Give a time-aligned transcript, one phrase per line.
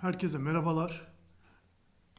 [0.00, 1.12] Herkese merhabalar.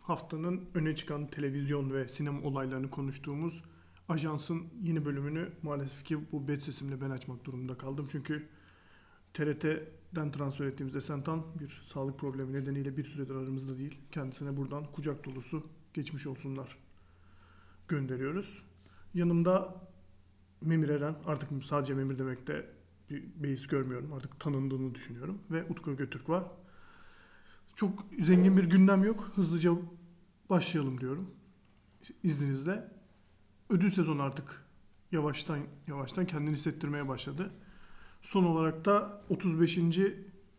[0.01, 3.63] Haftanın öne çıkan televizyon ve sinema olaylarını konuştuğumuz
[4.09, 8.07] Ajans'ın yeni bölümünü maalesef ki bu bet sesimle ben açmak durumunda kaldım.
[8.11, 8.47] Çünkü
[9.33, 13.99] TRT'den transfer ettiğimiz Esen Tan bir sağlık problemi nedeniyle bir süredir aramızda değil.
[14.11, 16.77] Kendisine buradan kucak dolusu geçmiş olsunlar
[17.87, 18.63] gönderiyoruz.
[19.13, 19.75] Yanımda
[20.61, 22.65] Memir Eren, artık sadece Memir demekte
[23.09, 24.13] bir beis görmüyorum.
[24.13, 25.37] Artık tanındığını düşünüyorum.
[25.51, 26.43] Ve Utku Götürk var.
[27.79, 29.31] Çok zengin bir gündem yok.
[29.35, 29.71] Hızlıca
[30.49, 31.31] başlayalım diyorum.
[32.23, 32.91] İzninizle.
[33.69, 34.65] Ödül sezonu artık
[35.11, 37.51] yavaştan yavaştan kendini hissettirmeye başladı.
[38.21, 39.77] Son olarak da 35.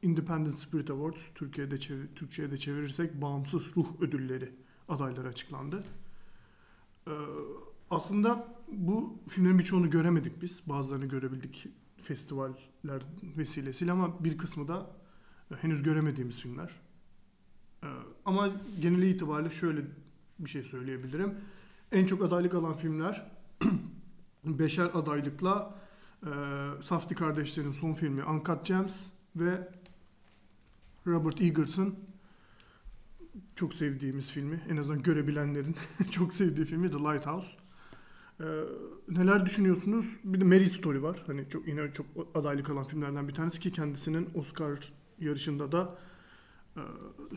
[0.03, 4.53] Independent Spirit Awards Türkiye'de çevir, Türkçe'ye de çevirirsek bağımsız ruh ödülleri
[4.89, 5.85] adayları açıklandı.
[7.07, 7.11] Ee,
[7.91, 10.61] aslında bu filmlerin birçoğunu göremedik biz.
[10.67, 11.67] Bazılarını görebildik
[11.97, 14.91] festivaller vesilesiyle ama bir kısmı da
[15.61, 16.71] henüz göremediğimiz filmler.
[17.83, 17.87] Ee,
[18.25, 19.81] ama geneli itibariyle şöyle
[20.39, 21.35] bir şey söyleyebilirim.
[21.93, 23.31] En çok adaylık alan filmler
[24.45, 25.75] beşer adaylıkla
[26.23, 26.31] e,
[26.83, 28.93] Safdie kardeşlerin son filmi Uncut Gems
[29.37, 29.69] ve
[31.07, 31.95] Robert Eagers'ın
[33.57, 35.77] çok sevdiğimiz filmi, en azından görebilenlerin
[36.11, 37.49] çok sevdiği filmi The Lighthouse.
[38.41, 38.45] Ee,
[39.09, 40.07] neler düşünüyorsunuz?
[40.25, 41.23] Bir de Mary Story var.
[41.27, 45.99] Hani çok yine çok adaylık alan filmlerden bir tanesi ki kendisinin Oscar yarışında da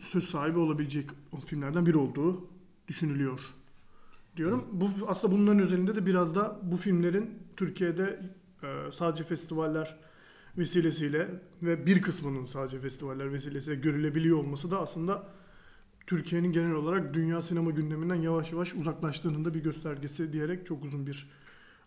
[0.08, 1.10] söz sahibi olabilecek
[1.46, 2.48] filmlerden biri olduğu
[2.88, 3.40] düşünülüyor
[4.36, 4.66] diyorum.
[4.72, 8.30] Bu aslında bunların özelinde de biraz da bu filmlerin Türkiye'de
[8.62, 9.96] e, sadece festivaller
[10.58, 15.28] vesilesiyle ve bir kısmının sadece festivaller vesilesiyle görülebiliyor olması da aslında
[16.06, 21.06] Türkiye'nin genel olarak dünya sinema gündeminden yavaş yavaş uzaklaştığının da bir göstergesi diyerek çok uzun
[21.06, 21.30] bir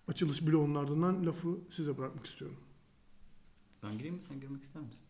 [0.08, 2.58] açılış bloğunun ardından lafı size bırakmak istiyorum.
[3.84, 4.22] Ben gireyim mi?
[4.28, 5.06] Sen girmek ister misin?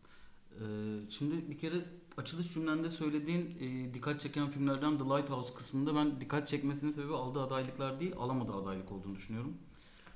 [0.52, 1.84] Ee, şimdi bir kere
[2.18, 7.42] açılış cümlende söylediğin e, dikkat çeken filmlerden The Lighthouse kısmında ben dikkat çekmesinin sebebi aldığı
[7.42, 9.54] adaylıklar değil, alamadığı adaylık olduğunu düşünüyorum.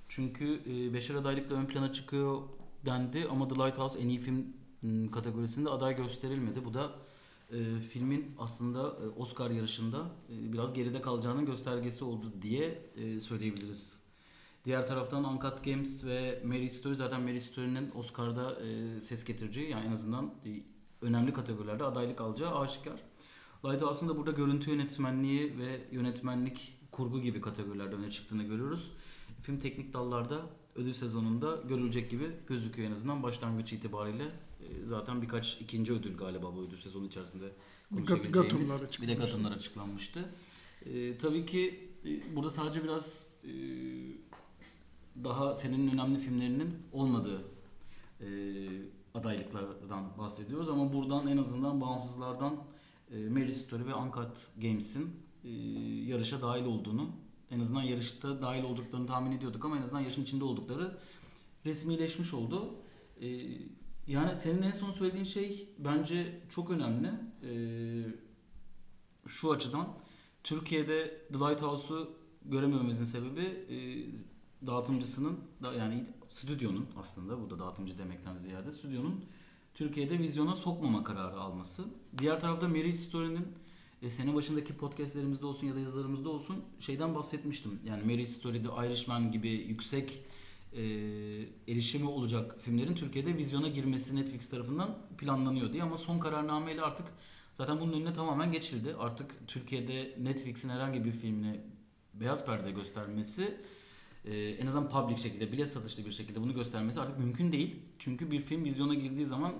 [0.09, 2.43] Çünkü e, beşer adaylıkla ön plana çıkıyor
[2.87, 4.47] dendi ama The Lighthouse en iyi film
[4.83, 6.65] m, kategorisinde aday gösterilmedi.
[6.65, 6.93] Bu da
[7.53, 14.03] e, filmin aslında e, Oscar yarışında e, biraz geride kalacağının göstergesi oldu diye e, söyleyebiliriz.
[14.65, 19.87] Diğer taraftan Uncut Games ve Mary Story zaten Mary Story'nin Oscar'da e, ses getireceği yani
[19.87, 20.72] en azından e,
[21.03, 23.01] önemli kategorilerde adaylık alacağı aşikar.
[23.65, 28.91] Lighthouse'un da burada görüntü yönetmenliği ve yönetmenlik kurgu gibi kategorilerde öne çıktığını görüyoruz.
[29.43, 30.41] Film teknik dallarda
[30.75, 34.25] ödül sezonunda görülecek gibi gözüküyor en azından başlangıç itibariyle.
[34.25, 37.53] E, zaten birkaç ikinci ödül galiba bu ödül sezonu içerisinde
[37.95, 39.03] konuşabileceğimiz.
[39.03, 40.25] Bir de Gatınlar açıklanmıştı.
[40.87, 43.53] E, tabii ki e, burada sadece biraz e,
[45.25, 47.43] daha senin önemli filmlerinin olmadığı
[48.21, 48.27] e,
[49.15, 52.57] adaylıklardan bahsediyoruz ama buradan en azından bağımsızlardan
[53.11, 55.11] e, Mary Story ve Uncut Games'in
[55.45, 55.51] e,
[56.11, 57.11] yarışa dahil olduğunu
[57.51, 60.99] en azından yarışta dahil olduklarını tahmin ediyorduk ama en azından yarışın içinde oldukları
[61.67, 62.75] resmileşmiş oldu.
[63.21, 63.29] E,
[64.07, 67.11] yani senin en son söylediğin şey bence çok önemli.
[67.43, 67.53] E,
[69.27, 69.89] şu açıdan
[70.45, 72.11] Türkiye'de The Lighthouse'u
[72.45, 73.77] göremememizin sebebi e,
[74.67, 79.25] dağıtımcısının da yani stüdyonun aslında burada dağıtımcı demekten ziyade stüdyonun
[79.75, 81.85] Türkiye'de vizyona sokmama kararı alması.
[82.19, 83.49] Diğer tarafta Mary Story'nin
[84.03, 87.81] e, sene başındaki podcastlerimizde olsun ya da yazılarımızda olsun şeyden bahsetmiştim.
[87.85, 90.23] Yani Mary Story'de Irishman gibi yüksek
[90.73, 90.83] e,
[91.69, 97.07] erişimi olacak filmlerin Türkiye'de vizyona girmesi Netflix tarafından planlanıyor diye ama son kararnameyle artık
[97.55, 98.97] zaten bunun önüne tamamen geçildi.
[98.99, 101.61] Artık Türkiye'de Netflix'in herhangi bir filmini
[102.15, 103.57] beyaz perde göstermesi
[104.25, 107.77] e, en azından public şekilde, bilet satışlı bir şekilde bunu göstermesi artık mümkün değil.
[107.99, 109.55] Çünkü bir film vizyona girdiği zaman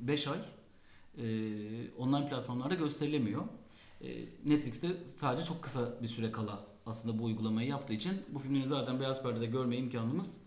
[0.00, 0.38] 5 e, ay
[1.18, 3.42] e, online platformlarda gösterilemiyor.
[4.00, 4.08] E,
[4.44, 9.00] Netflix'te sadece çok kısa bir süre kala aslında bu uygulamayı yaptığı için bu filmleri zaten
[9.00, 10.40] beyaz perdede görme imkanımız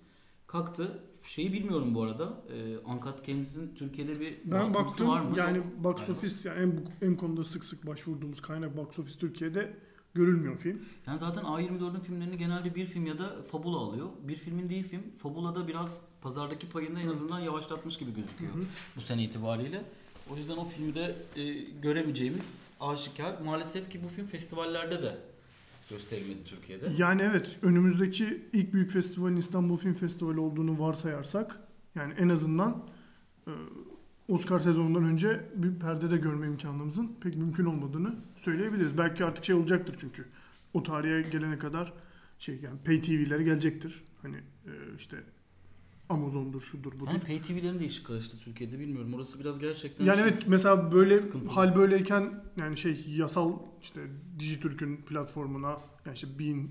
[0.47, 1.03] kalktı.
[1.23, 2.43] Şeyi bilmiyorum bu arada.
[2.53, 5.37] E, Uncut Games'in Türkiye'de bir ben baktım var mı?
[5.37, 5.65] yani Yok.
[5.77, 9.77] box office yani en, en konuda sık sık başvurduğumuz kaynak box office Türkiye'de
[10.13, 10.81] görülmüyor film.
[11.07, 14.09] Yani zaten A24'ün filmlerini genelde bir film ya da Fabula alıyor.
[14.27, 15.03] Bir filmin değil film.
[15.17, 18.63] Fabula'da biraz pazardaki payını en azından yavaşlatmış gibi gözüküyor hı hı.
[18.95, 19.83] bu sene itibariyle.
[20.31, 23.41] O yüzden o filmi de e, göremeyeceğimiz aşikar.
[23.41, 25.17] Maalesef ki bu film festivallerde de
[25.89, 26.91] gösterilmedi Türkiye'de.
[26.97, 31.59] Yani evet önümüzdeki ilk büyük festivalin İstanbul Film Festivali olduğunu varsayarsak
[31.95, 32.83] yani en azından
[33.47, 33.51] e,
[34.27, 38.97] Oscar sezonundan önce bir perdede görme imkanımızın pek mümkün olmadığını söyleyebiliriz.
[38.97, 40.25] Belki artık şey olacaktır çünkü
[40.73, 41.93] o tarihe gelene kadar
[42.39, 44.03] şey yani pay TV'lere gelecektir.
[44.21, 44.35] Hani
[44.65, 45.17] e, işte
[46.09, 47.07] Amazon'dur, şudur, budur.
[47.11, 49.13] Yani Pay TV'lerin de işi karıştı Türkiye'de bilmiyorum.
[49.13, 51.49] Orası biraz gerçekten Yani şey- evet mesela böyle Sıkıntılı.
[51.49, 54.01] hal böyleyken yani şey yasal işte
[54.39, 56.67] Dijitürk'ün platformuna yani işte Bean,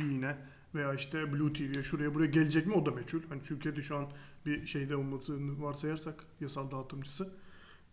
[0.00, 0.36] Bean'e
[0.74, 3.20] veya işte Blue TV'ye şuraya buraya gelecek mi o da meçhul.
[3.28, 4.06] Hani Türkiye'de şu an
[4.46, 7.28] bir şeyde olmadığını varsayarsak yasal dağıtımcısı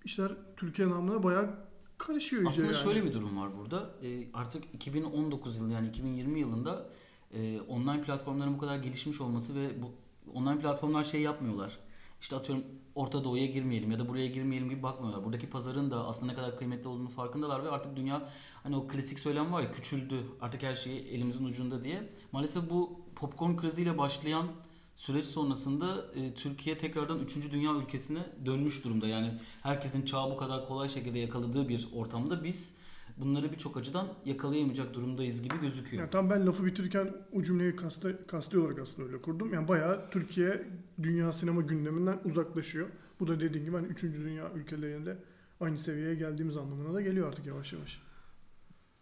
[0.05, 1.55] işler Türkiye namına bayağı
[1.97, 2.75] karışıyor Aslında yani.
[2.75, 3.89] şöyle bir durum var burada.
[4.03, 6.89] Ee, artık 2019 yılı yani 2020 yılında
[7.33, 9.91] e, online platformların bu kadar gelişmiş olması ve bu
[10.33, 11.79] online platformlar şey yapmıyorlar.
[12.21, 12.65] İşte atıyorum
[12.95, 15.25] Orta Doğu'ya girmeyelim ya da buraya girmeyelim gibi bakmıyorlar.
[15.25, 18.29] Buradaki pazarın da aslında ne kadar kıymetli olduğunu farkındalar ve artık dünya
[18.63, 22.09] hani o klasik söylem var ya küçüldü artık her şey elimizin ucunda diye.
[22.31, 24.47] Maalesef bu popcorn kriziyle başlayan
[24.95, 27.51] süreç sonrasında e, Türkiye tekrardan 3.
[27.51, 29.07] dünya ülkesine dönmüş durumda.
[29.07, 32.77] Yani herkesin çağı bu kadar kolay şekilde yakaladığı bir ortamda biz
[33.17, 36.03] bunları birçok açıdan yakalayamayacak durumdayız gibi gözüküyor.
[36.03, 39.53] Yani tam ben lafı bitirirken o cümleyi kastı, kasti olarak aslında öyle kurdum.
[39.53, 40.67] Yani bayağı Türkiye
[41.03, 42.89] dünya sinema gündeminden uzaklaşıyor.
[43.19, 44.03] Bu da dediğim gibi hani 3.
[44.03, 45.17] dünya ülkelerinde
[45.61, 48.12] aynı seviyeye geldiğimiz anlamına da geliyor artık yavaş yavaş.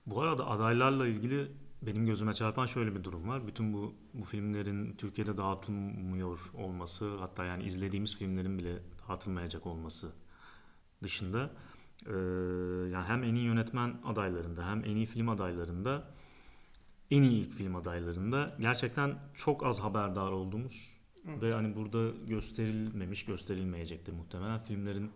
[0.06, 1.52] Bu arada adaylarla ilgili
[1.82, 3.48] benim gözüme çarpan şöyle bir durum var.
[3.48, 10.12] Bütün bu bu filmlerin Türkiye'de dağıtılmıyor olması, hatta yani izlediğimiz filmlerin bile dağıtılmayacak olması
[11.04, 11.50] dışında
[12.08, 12.14] eee,
[12.92, 16.04] yani hem en iyi yönetmen adaylarında hem en iyi film adaylarında
[17.12, 21.42] en iyi ilk film adaylarında gerçekten çok az haberdar olduğumuz Evet.
[21.42, 25.12] ve hani burada gösterilmemiş, gösterilmeyecektir muhtemelen filmlerin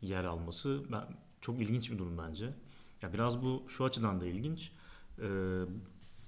[0.00, 1.04] yer alması ben
[1.40, 2.54] çok ilginç bir durum bence.
[3.02, 4.72] Ya biraz bu şu açıdan da ilginç.
[5.22, 5.62] Ee,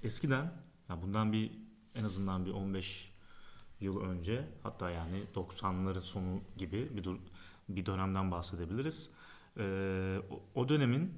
[0.03, 0.53] eskiden
[0.89, 1.51] ya bundan bir
[1.95, 3.11] en azından bir 15
[3.79, 7.19] yıl önce hatta yani 90'ların sonu gibi bir dur-
[7.69, 9.11] bir dönemden bahsedebiliriz.
[9.57, 10.19] Ee,
[10.55, 11.13] o dönemin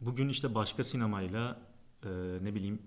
[0.00, 1.60] bugün işte başka sinemayla
[2.04, 2.08] e,
[2.42, 2.82] ne bileyim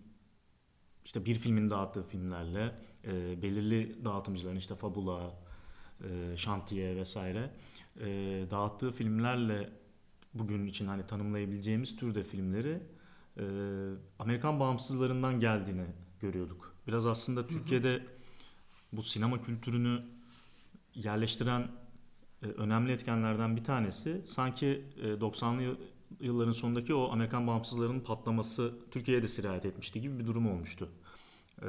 [1.05, 5.33] işte bir filmin dağıttığı filmlerle e, belirli dağıtımcıların işte Fabula,
[6.09, 7.51] e, Şantiye vesaire
[7.99, 8.05] e,
[8.51, 9.69] dağıttığı filmlerle
[10.39, 12.79] bugün için hani tanımlayabileceğimiz türde filmleri
[13.37, 13.43] e,
[14.19, 15.85] Amerikan bağımsızlarından geldiğini
[16.21, 16.75] görüyorduk.
[16.87, 18.05] Biraz aslında Türkiye'de
[18.93, 20.01] bu sinema kültürünü
[20.95, 21.67] yerleştiren
[22.43, 25.77] e, önemli etkenlerden bir tanesi sanki e, 90'lı yıl-
[26.19, 30.89] yılların sonundaki o Amerikan bağımsızlarının patlaması Türkiye'ye de sirayet etmişti gibi bir durum olmuştu.
[31.61, 31.67] E,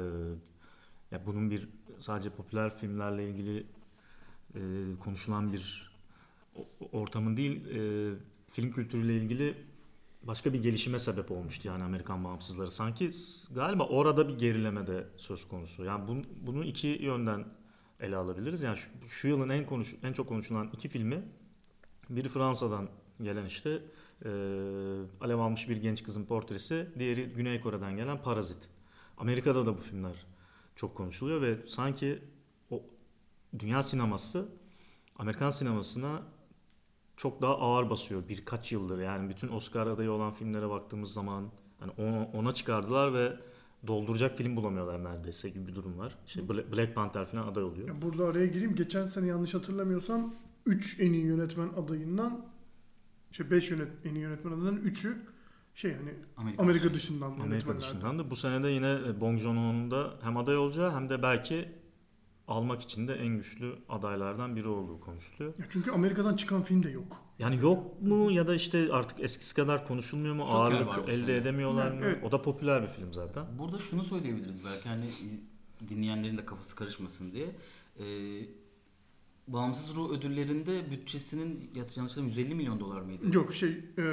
[1.11, 1.69] ya bunun bir
[1.99, 3.65] sadece popüler filmlerle ilgili
[4.55, 4.59] e,
[4.99, 5.91] konuşulan bir
[6.91, 8.13] ortamın değil e,
[8.51, 9.55] film kültürüyle ilgili
[10.23, 12.71] başka bir gelişime sebep olmuştu yani Amerikan bağımsızları.
[12.71, 13.11] Sanki
[13.51, 15.85] galiba orada bir gerileme de söz konusu.
[15.85, 17.45] Yani bunu, bunu iki yönden
[17.99, 18.61] ele alabiliriz.
[18.61, 21.23] Yani şu, şu yılın en konuş en çok konuşulan iki filmi
[22.09, 22.89] biri Fransa'dan
[23.21, 23.81] gelen işte
[24.25, 24.29] e,
[25.21, 28.69] alev almış bir genç kızın portresi, diğeri Güney Kore'den gelen Parazit.
[29.17, 30.25] Amerika'da da bu filmler
[30.75, 32.23] çok konuşuluyor ve sanki
[32.71, 32.83] o
[33.59, 34.49] dünya sineması
[35.15, 36.21] Amerikan sinemasına
[37.19, 38.99] çok daha ağır basıyor birkaç yıldır.
[38.99, 41.45] Yani bütün Oscar adayı olan filmlere baktığımız zaman
[41.79, 43.33] hani ona, ona çıkardılar ve
[43.87, 46.15] dolduracak film bulamıyorlar neredeyse gibi bir durum var.
[46.27, 47.87] İşte Bla- Black Panther falan aday oluyor.
[47.87, 48.75] Ya burada araya gireyim.
[48.75, 50.33] Geçen sene yanlış hatırlamıyorsam
[50.65, 52.45] 3 en iyi yönetmen adayından
[53.31, 55.17] şey 5 yönet en iyi yönetmen adayından 3'ü
[55.73, 60.13] şey hani Amerika, Amerika dışından Amerika dışından da bu sene de yine Bong Joon-ho'nun da
[60.21, 61.69] hem aday olacağı hem de belki
[62.49, 65.53] almak için de en güçlü adaylardan biri olduğu konuşuluyor.
[65.59, 67.21] Ya çünkü Amerika'dan çıkan film de yok.
[67.39, 70.43] Yani yok mu ya da işte artık eskisi kadar konuşulmuyor mu?
[70.43, 71.35] Var Ağırlık elde sene.
[71.35, 72.05] edemiyorlar Yani mı?
[72.05, 72.23] evet.
[72.23, 73.45] O da popüler bir film zaten.
[73.59, 75.09] Burada şunu söyleyebiliriz belki hani
[75.89, 77.47] dinleyenlerin de kafası karışmasın diye.
[77.99, 78.45] Ee,
[79.47, 83.35] Bağımsız Ruh ödüllerinde bütçesinin yanlış hatırlamıyorum 150 milyon dolar mıydı?
[83.37, 84.03] Yok şey e,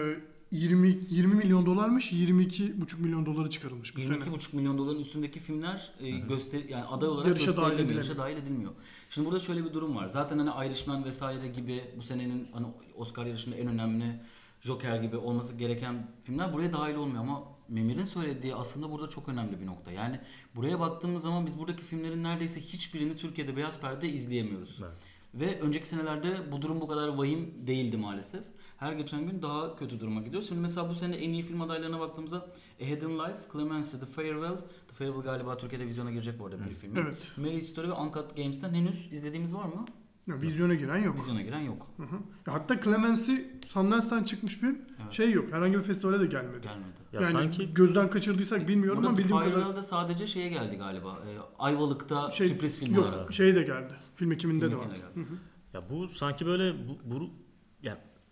[0.53, 4.15] 20 20 milyon dolarmış 22,5 milyon doları çıkarılmış bu sene.
[4.15, 7.95] 22,5 milyon doların üstündeki filmler e, göster yani aday olarak Yarışa dahil edilemiyor.
[7.97, 8.73] yarışa dahil edilmiyor.
[9.11, 10.07] Şimdi burada şöyle bir durum var.
[10.09, 14.21] Zaten hani Irishman vesaire gibi bu senenin hani Oscar yarışında en önemli
[14.61, 19.61] Joker gibi olması gereken filmler buraya dahil olmuyor ama Memir'in söylediği aslında burada çok önemli
[19.61, 19.93] bir nokta.
[19.93, 20.21] Yani
[20.55, 24.81] buraya baktığımız zaman biz buradaki filmlerin neredeyse hiçbirini Türkiye'de beyaz perde izleyemiyoruz.
[24.81, 24.93] Evet.
[25.35, 28.43] Ve önceki senelerde bu durum bu kadar vahim değildi maalesef.
[28.77, 30.43] Her geçen gün daha kötü duruma gidiyor.
[30.43, 32.37] Şimdi mesela bu sene en iyi film adaylarına baktığımızda
[32.81, 34.57] A Hidden Life, Clemency, The Farewell.
[34.89, 36.97] The Farewell galiba Türkiye'de vizyona girecek bu arada bir film.
[36.97, 37.33] Evet.
[37.37, 39.85] Mary Story ve Uncut Games'ten henüz izlediğimiz var mı?
[40.27, 41.17] Ya, vizyona giren yok.
[41.17, 41.87] Vizyona giren yok.
[41.97, 42.15] Hı hı.
[42.47, 43.33] Ya hatta Clemency
[43.69, 44.69] Sundance'dan çıkmış bir
[45.03, 45.13] Evet.
[45.13, 45.53] şey yok.
[45.53, 46.61] Herhangi bir festivale de gelmedi.
[46.63, 46.97] Gelmedi.
[47.13, 51.09] Ya yani sanki gözden kaçırdıysak bilmiyorum ama bildiğim kadar Farewell'da sadece şeye geldi galiba.
[51.11, 53.33] E, Ayvalık'ta şey sürpriz film yok olarak.
[53.33, 53.93] şey de geldi.
[54.17, 54.95] Film ekiminde Film de vardı.
[54.95, 55.27] geldi.
[55.27, 55.35] Hı hı.
[55.75, 57.31] ya bu sanki böyle bu, bu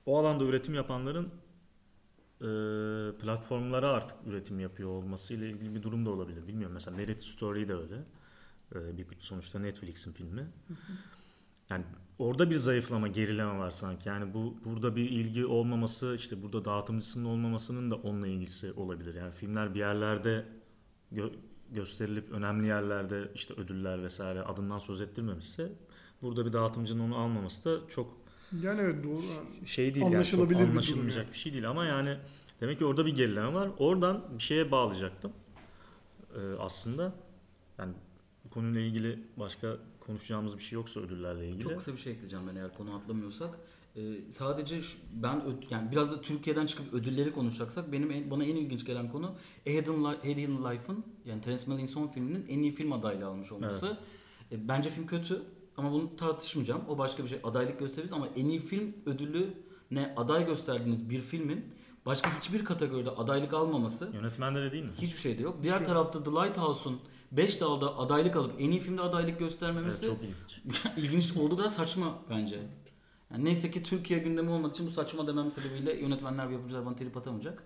[0.07, 1.29] o alanda üretim yapanların
[2.41, 2.49] e,
[3.19, 6.47] platformlara artık üretim yapıyor olması ile ilgili bir durum da olabilir.
[6.47, 8.05] Bilmiyorum mesela Merit Story de öyle.
[8.75, 10.47] Ee, bir sonuçta Netflix'in filmi.
[11.71, 11.85] Yani
[12.19, 14.09] orada bir zayıflama, gerileme var sanki.
[14.09, 19.15] Yani bu burada bir ilgi olmaması, işte burada dağıtımcısının olmamasının da onunla ilgisi olabilir.
[19.15, 20.47] Yani filmler bir yerlerde
[21.13, 21.35] gö-
[21.71, 25.73] gösterilip önemli yerlerde işte ödüller vesaire adından söz ettirmemişse
[26.23, 28.24] burada bir dağıtımcının onu almaması da çok
[28.63, 29.23] Yani evet doğru.
[29.67, 31.33] Şey değil yani çok Anlaşılabilir bir anlaşılmayacak yani.
[31.33, 32.17] bir şey değil ama yani
[32.61, 33.71] demek ki orada bir gerileme var.
[33.79, 35.33] Oradan bir şeye bağlayacaktım
[36.35, 37.13] ee, aslında.
[37.79, 37.93] Yani
[38.45, 41.63] bu konuyla ilgili başka konuşacağımız bir şey yoksa ödüllerle ilgili.
[41.63, 43.59] Çok kısa bir şey ekleyeceğim ben eğer konu atlamıyorsak.
[43.97, 48.57] Ee, sadece şu- ben yani biraz da Türkiye'den çıkıp ödülleri konuşacaksak benim en, bana en
[48.57, 49.27] ilginç gelen konu
[49.67, 53.27] A Hidden, Li- A Hidden Life'ın yani Terence Malick'in son filminin en iyi film adaylığı
[53.27, 53.99] almış olması.
[54.53, 55.43] E, bence film kötü
[55.77, 56.83] ama bunu tartışmayacağım.
[56.89, 57.41] O başka bir şey.
[57.45, 59.55] Adaylık gösteririz ama en iyi film ödülü
[59.91, 61.65] ne aday gösterdiğiniz bir filmin
[62.07, 64.93] başka hiçbir kategoride adaylık almaması Yönetmenlere değil mi?
[65.01, 65.57] hiçbir şeyde yok.
[65.63, 67.01] Diğer tarafta The Lighthouse'un
[67.33, 70.85] 5 dalda adaylık alıp en iyi filmde adaylık Evet, göstermemesi çok ilginç.
[70.97, 72.63] ilginç olduğu kadar saçma bence.
[73.31, 76.97] Yani neyse ki Türkiye gündemi olmadığı için bu saçma demem sebebiyle yönetmenler ve yapımcılar bana
[76.97, 77.63] trip atamayacak.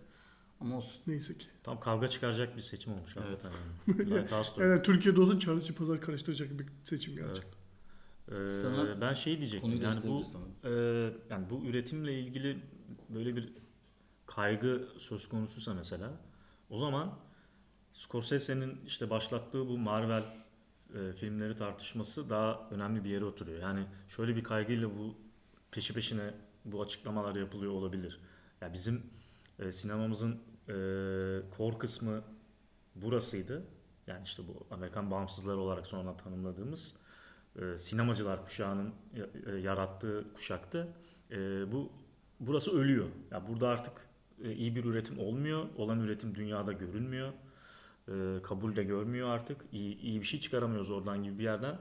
[0.61, 1.00] Ama olsun.
[1.07, 1.47] neyse ki.
[1.62, 3.49] Tam kavga çıkaracak bir seçim olmuş Evet.
[4.31, 4.47] yani.
[4.59, 7.50] Evet Türkiye'de olsa çarşı pazar karıştıracak bir seçim gerçekten.
[7.50, 7.58] Ee,
[8.62, 9.82] Sana ben şey diyecektim.
[9.82, 10.23] Yani bu.
[10.64, 10.70] Ee,
[11.30, 12.58] yani bu üretimle ilgili
[13.08, 13.52] böyle bir
[14.26, 16.11] kaygı söz konusuysa mesela
[16.70, 17.18] o zaman
[17.92, 20.25] Scorsese'nin işte başlattığı bu Marvel
[20.94, 23.62] e, filmleri tartışması daha önemli bir yere oturuyor.
[23.62, 25.14] Yani şöyle bir kaygıyla bu
[25.70, 28.20] peşi peşine bu açıklamalar yapılıyor olabilir.
[28.61, 29.02] Ya bizim
[29.58, 30.32] e, sinemamızın
[30.68, 30.73] e,
[31.56, 32.23] core kısmı
[32.94, 33.64] burasıydı.
[34.06, 36.94] Yani işte bu Amerikan bağımsızları olarak sonra tanımladığımız
[37.62, 40.88] e, sinemacılar kuşağının ya- e, yarattığı kuşaktı.
[41.31, 41.37] E,
[41.73, 41.91] bu
[42.41, 43.07] burası ölüyor.
[43.31, 43.93] Ya burada artık
[44.45, 45.67] e, iyi bir üretim olmuyor.
[45.77, 47.33] Olan üretim dünyada görülmüyor.
[48.09, 49.57] E, kabul de görmüyor artık.
[49.73, 51.79] İyi, iyi bir şey çıkaramıyoruz oradan gibi bir yerden.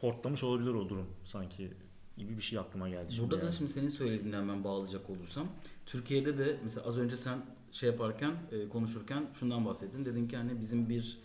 [0.00, 1.70] Hortlamış olabilir o durum sanki
[2.16, 3.30] gibi bir şey aklıma geldi şimdi.
[3.30, 3.56] Burada da yani.
[3.56, 5.48] şimdi senin söylediğinden ben bağlayacak olursam
[5.86, 7.38] Türkiye'de de mesela az önce sen
[7.72, 10.04] şey yaparken e, konuşurken şundan bahsettin.
[10.04, 11.18] Dedin ki hani bizim bir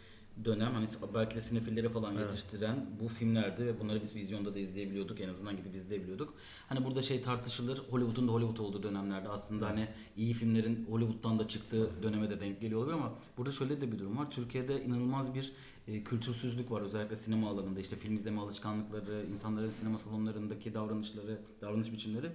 [0.45, 2.29] dönem hani belki de sinefilleri falan Evet.
[2.29, 5.21] yetiştiren bu filmlerdi ve bunları biz vizyonda da izleyebiliyorduk.
[5.21, 6.33] En azından gidip izleyebiliyorduk.
[6.67, 7.81] Hani burada şey tartışılır.
[7.89, 12.61] Hollywood'un da Hollywood olduğu dönemlerde aslında hani iyi filmlerin Hollywood'dan da çıktığı döneme de denk
[12.61, 14.31] geliyor olabilir ama burada şöyle de bir durum var.
[14.31, 15.51] Türkiye'de inanılmaz bir
[15.87, 21.91] e, kültürsüzlük var özellikle sinema alanında işte film izleme alışkanlıkları, insanların sinema salonlarındaki davranışları, davranış
[21.91, 22.29] biçimleri.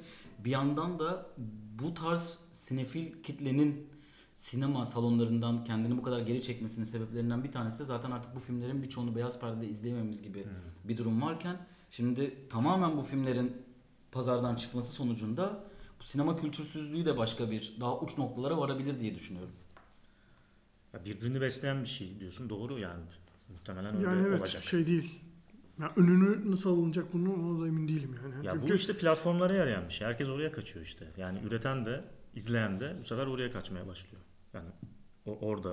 [0.45, 1.27] Bir yandan da
[1.83, 3.87] bu tarz sinefil kitlenin
[4.35, 8.83] sinema salonlarından kendini bu kadar geri çekmesinin sebeplerinden bir tanesi de zaten artık bu filmlerin
[8.83, 10.45] birçoğunu beyaz perdede izleyememiz gibi
[10.85, 11.57] bir durum varken
[11.91, 13.53] şimdi tamamen bu filmlerin
[14.13, 15.65] pazardan çıkması sonucunda
[16.01, 19.53] bu sinema kültürsüzlüğü de başka bir daha uç noktalara varabilir diye düşünüyorum.
[20.95, 22.51] Ya birbirini besleyen bir şey diyorsun.
[22.51, 23.03] Doğru yani.
[23.49, 24.65] Muhtemelen öyle Yani evet olacak.
[24.65, 25.21] şey değil.
[25.81, 28.47] Ya önünü nasıl alınacak bunun ona da emin değilim yani.
[28.47, 30.07] Ya Çünkü bu işte platformlara yarayan bir şey.
[30.07, 31.07] Herkes oraya kaçıyor işte.
[31.17, 34.23] Yani üreten de, izleyen de bu sefer oraya kaçmaya başlıyor.
[34.55, 34.69] Yani
[35.27, 35.71] o, orada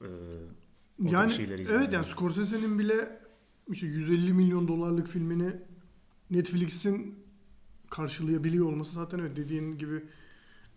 [0.00, 2.14] e, orada yani bir şeyleri izleyen evet yani yani.
[2.14, 3.20] Scorsese'nin bile
[3.68, 5.52] işte 150 milyon dolarlık filmini
[6.30, 7.18] Netflix'in
[7.90, 10.04] karşılayabiliyor olması zaten evet dediğin gibi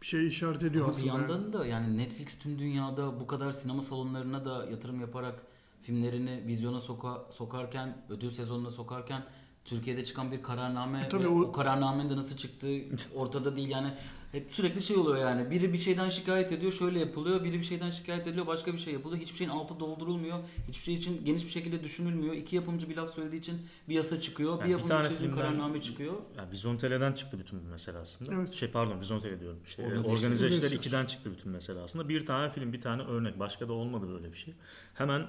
[0.01, 1.13] bir şey işaret ediyor Ama bir aslında.
[1.13, 1.31] yani.
[1.31, 5.43] yandan da yani Netflix tüm dünyada bu kadar sinema salonlarına da yatırım yaparak
[5.81, 9.23] filmlerini vizyona soka, sokarken, ödül sezonuna sokarken
[9.65, 11.51] Türkiye'de çıkan bir kararname E tabii o- o...
[11.51, 12.77] kararnamenin de nasıl çıktığı
[13.15, 13.93] ortada değil yani
[14.33, 17.89] hep sürekli şey oluyor yani biri bir şeyden şikayet ediyor şöyle yapılıyor biri bir şeyden
[17.89, 21.49] şikayet ediyor başka bir şey yapılıyor hiçbir şeyin altı doldurulmuyor hiçbir şey için geniş bir
[21.49, 23.55] şekilde düşünülmüyor iki yapımcı bir laf söylediği için
[23.89, 26.51] bir yasa çıkıyor Yani bir bir yapımcı tane bir şey için filmden- kararname çıkıyor Ya
[26.51, 28.33] Vizontele'den çıktı bütün bu mesele aslında.
[28.35, 28.53] Evet.
[28.53, 29.59] Şey pardon Vizontele diyorum.
[29.75, 30.67] Şey, Organize işler.
[30.67, 32.09] işler 2'den çıktı bütün mesele aslında.
[32.09, 33.39] Bir tane film, bir tane örnek.
[33.39, 34.53] Başka da olmadı böyle bir şey.
[34.93, 35.21] Hemen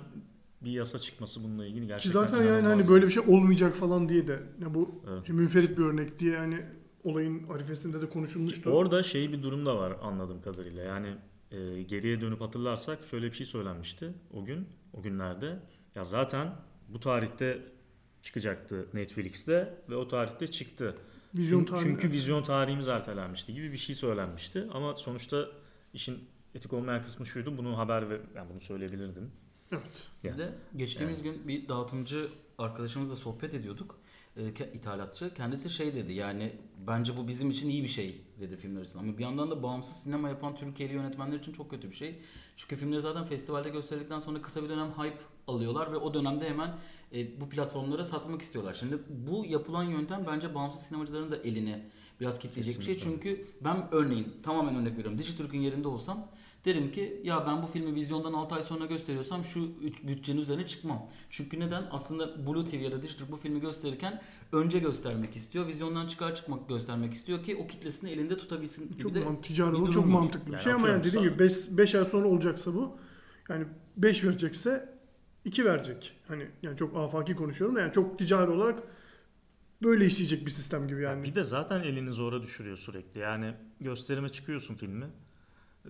[0.60, 4.08] bir yasa çıkması bununla ilgili Ki gerçekten zaten yani hani böyle bir şey olmayacak falan
[4.08, 5.28] diye de ya bu Evet.
[5.28, 6.60] münferit bir örnek diye hani
[7.04, 8.70] olayın arifesinde de konuşulmuştu.
[8.70, 10.84] Orada şey bir durum da var anladığım kadarıyla.
[10.84, 11.08] Yani
[11.50, 15.58] e, geriye dönüp hatırlarsak şöyle bir şey söylenmişti o gün, o günlerde.
[15.94, 16.54] Ya zaten
[16.88, 17.62] bu tarihte
[18.22, 20.96] çıkacaktı Netflix'te ve o tarihte çıktı.
[21.34, 21.84] Vizyon çünkü, tarihi.
[21.84, 24.68] çünkü vizyon tarihimiz ertelenmişti gibi bir şey söylenmişti.
[24.72, 25.48] Ama sonuçta
[25.94, 26.18] işin
[26.54, 27.58] etik olmayan kısmı şuydu.
[27.58, 29.30] Bunu haber ve yani bunu söyleyebilirdim.
[29.72, 30.08] Evet.
[30.24, 30.38] Bir Yani.
[30.38, 33.98] de geçtiğimiz gün bir dağıtımcı arkadaşımızla sohbet ediyorduk.
[34.36, 35.34] Ke- ithalatçı.
[35.34, 36.52] Kendisi şey dedi yani
[36.86, 38.98] bence bu bizim için iyi bir şey dedi filmler için.
[38.98, 42.18] Ama bir yandan da bağımsız sinema yapan Türkiye'li yönetmenler için çok kötü bir şey.
[42.56, 46.74] Çünkü filmleri zaten festivalde gösterildikten sonra kısa bir dönem hype alıyorlar ve o dönemde hemen
[47.12, 48.74] e, bu platformlara satmak istiyorlar.
[48.74, 51.82] Şimdi bu yapılan yöntem bence bağımsız sinemacıların da elini
[52.20, 52.98] biraz kitleyecek bir şey.
[52.98, 55.18] Çünkü ben örneğin tamamen örnek veriyorum.
[55.18, 56.28] Dijitürk'ün yerinde olsam
[56.64, 59.70] derim ki ya ben bu filmi vizyondan 6 ay sonra gösteriyorsam şu
[60.02, 61.06] bütçenin üzerine çıkmam.
[61.30, 61.84] Çünkü neden?
[61.90, 65.66] Aslında Blue TV ya da Dijitürk bu filmi gösterirken önce göstermek istiyor.
[65.66, 69.86] Vizyondan çıkar çıkmak göstermek istiyor ki o kitlesini elinde tutabilsin gibi Çok de man- ticari
[69.86, 71.38] bir çok mantıklı bir Yani şey ama yani dediğim gibi
[71.70, 72.96] 5 ay sonra olacaksa bu
[73.48, 73.66] yani
[73.96, 74.94] 5 verecekse
[75.44, 76.12] 2 verecek.
[76.28, 78.82] Hani yani çok afaki konuşuyorum da yani çok ticari olarak
[79.82, 81.22] böyle işleyecek bir sistem gibi yani.
[81.22, 83.20] Bir de zaten elini zora düşürüyor sürekli.
[83.20, 85.06] Yani gösterime çıkıyorsun filmi.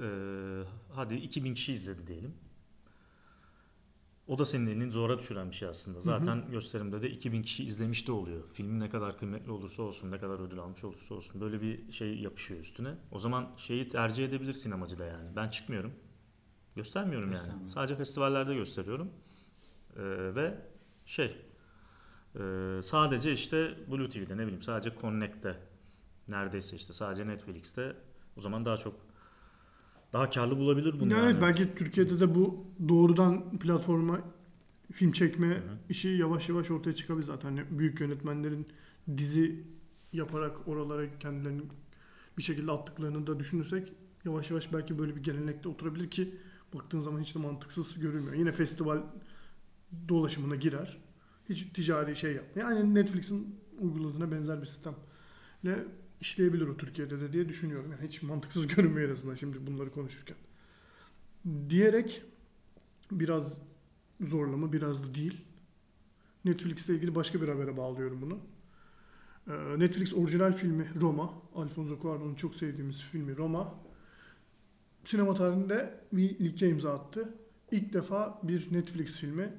[0.00, 2.34] Ee, hadi 2000 kişi izledi diyelim.
[4.26, 6.00] O da senin elini zora düşüren bir şey aslında.
[6.00, 8.42] Zaten gösterimde de 2000 kişi izlemiş de oluyor.
[8.52, 12.18] Filmin ne kadar kıymetli olursa olsun, ne kadar ödül almış olursa olsun böyle bir şey
[12.18, 12.94] yapışıyor üstüne.
[13.12, 15.36] O zaman şeyi tercih edebilir sinemacı da yani.
[15.36, 15.92] Ben çıkmıyorum.
[16.76, 17.70] Göstermiyorum yani.
[17.70, 19.10] Sadece festivallerde gösteriyorum.
[19.96, 20.58] Ee, ve
[21.06, 21.36] şey
[22.34, 25.58] e, sadece işte Blue TV'de ne bileyim sadece Connect'te
[26.28, 27.96] neredeyse işte sadece Netflix'te
[28.36, 28.94] o zaman daha çok
[30.14, 31.40] daha karlı bulabilir bunu yani yani.
[31.40, 34.21] belki Türkiye'de de bu doğrudan platforma
[34.92, 35.62] film çekme hı.
[35.88, 37.49] işi yavaş yavaş ortaya çıkabilir zaten.
[37.49, 38.66] Hani büyük yönetmenlerin
[39.16, 39.64] dizi
[40.12, 41.62] yaparak oralara kendilerini
[42.38, 43.92] bir şekilde attıklarını da düşünürsek
[44.25, 46.35] yavaş yavaş belki böyle bir gelenekte oturabilir ki
[46.75, 48.35] baktığın zaman hiç de mantıksız görülmüyor.
[48.35, 49.02] Yine festival
[50.09, 50.99] dolaşımına girer.
[51.49, 52.71] Hiç ticari şey yapmıyor.
[52.71, 55.85] Yani Netflix'in uyguladığına benzer bir sistemle
[56.21, 57.92] işleyebilir o Türkiye'de de diye düşünüyorum.
[57.92, 60.37] Yani hiç mantıksız görünmüyor en şimdi bunları konuşurken.
[61.68, 62.23] Diyerek
[63.11, 63.54] biraz
[64.21, 65.40] zorlama biraz da değil.
[66.44, 68.38] Netflix'le ilgili başka bir habere bağlıyorum bunu.
[69.49, 73.75] Ee, Netflix orijinal filmi Roma, Alfonso Cuarón'un çok sevdiğimiz filmi Roma,
[75.04, 77.35] sinema tarihinde bir ilke imza attı.
[77.71, 79.52] İlk defa bir Netflix filmi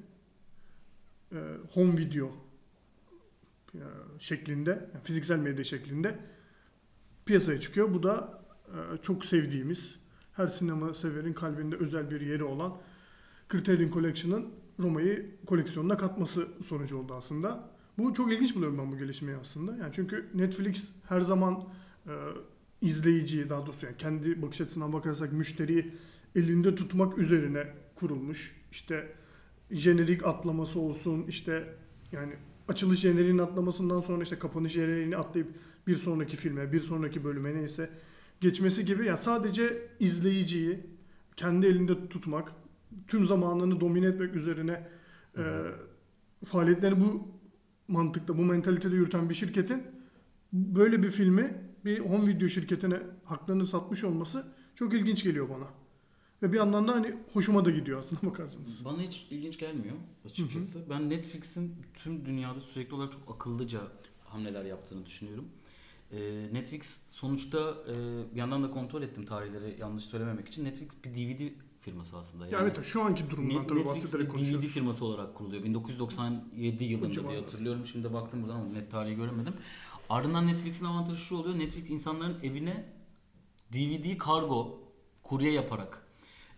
[1.32, 1.38] e,
[1.72, 2.30] home video
[3.74, 3.80] e,
[4.18, 6.18] şeklinde, fiziksel medya şeklinde
[7.26, 7.94] piyasaya çıkıyor.
[7.94, 9.98] Bu da e, çok sevdiğimiz,
[10.32, 12.76] her sinema severin kalbinde özel bir yeri olan
[13.52, 14.46] Criterion Collection'ın
[14.80, 17.70] Roma'yı koleksiyonuna katması sonucu oldu aslında.
[17.98, 19.76] Bu çok ilginç buluyorum ben bu gelişmeyi aslında.
[19.76, 21.64] Yani çünkü Netflix her zaman
[22.06, 22.12] e,
[22.80, 25.94] izleyiciyi daha doğrusu yani kendi bakış açısından bakarsak müşteriyi
[26.34, 28.56] elinde tutmak üzerine kurulmuş.
[28.72, 29.12] İşte
[29.70, 31.74] jenerik atlaması olsun işte
[32.12, 32.32] yani
[32.68, 35.48] açılış jeneriğinin atlamasından sonra işte kapanış jeneriğini atlayıp
[35.86, 37.90] bir sonraki filme, bir sonraki bölüme neyse
[38.40, 40.80] geçmesi gibi yani sadece izleyiciyi
[41.36, 42.52] kendi elinde tutmak,
[43.08, 44.88] tüm zamanını domine etmek üzerine
[45.38, 45.62] e,
[46.44, 47.28] faaliyetlerini bu
[47.88, 49.82] mantıkta, bu mentalitede yürüten bir şirketin
[50.52, 55.66] böyle bir filmi bir home video şirketine haklarını satmış olması çok ilginç geliyor bana.
[56.42, 58.84] Ve bir yandan da hani hoşuma da gidiyor aslında bakarsanız.
[58.84, 60.84] Bana hiç ilginç gelmiyor açıkçası.
[60.90, 63.80] Ben Netflix'in tüm dünyada sürekli olarak çok akıllıca
[64.24, 65.48] hamleler yaptığını düşünüyorum.
[66.16, 67.94] Ee, Netflix sonuçta e,
[68.34, 70.64] bir yandan da kontrol ettim tarihleri yanlış söylememek için.
[70.64, 72.46] Netflix bir DVD firması aslında.
[72.46, 74.68] Ya evet şu anki durumdan Net- tabii Netflix bahsederek bir DVD konuşuyoruz.
[74.68, 75.62] firması olarak kuruluyor.
[75.64, 77.84] 1997 yılında diye hatırlıyorum.
[77.86, 79.54] Şimdi baktım buradan ama net tarihi göremedim.
[80.08, 81.58] Ardından Netflix'in avantajı şu oluyor.
[81.58, 82.84] Netflix insanların evine
[83.72, 84.80] DVD kargo,
[85.22, 86.06] kurye yaparak